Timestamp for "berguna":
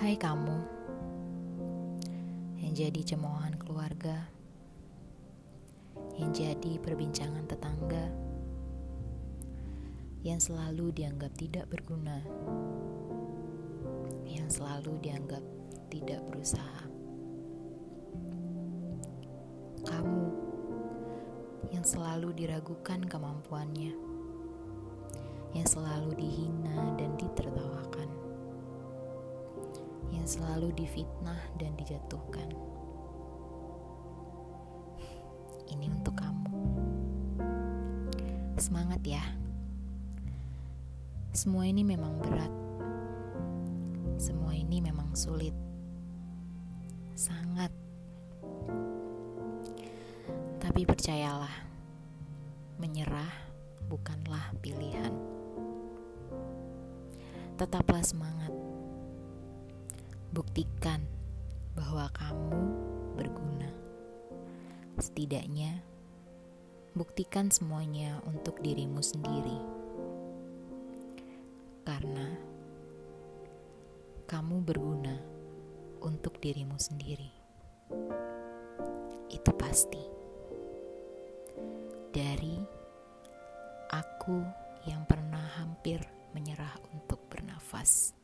11.68-12.16, 63.18-63.66, 74.62-75.18